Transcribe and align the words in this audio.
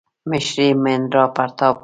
مشر 0.29 0.57
یې 0.63 0.67
مهیندراپراتاپ 0.83 1.75
و. 1.77 1.79